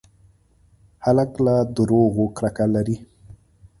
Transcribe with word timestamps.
هلک 1.05 1.31
له 1.45 1.55
دروغو 1.77 2.25
کرکه 2.37 2.65
لري. 2.75 2.97